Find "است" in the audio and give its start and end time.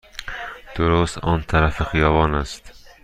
2.35-2.87